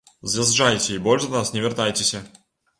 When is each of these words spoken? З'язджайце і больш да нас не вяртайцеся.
З'язджайце 0.35 0.89
і 0.95 0.97
больш 1.09 1.29
да 1.29 1.37
нас 1.37 1.53
не 1.59 1.65
вяртайцеся. 1.69 2.27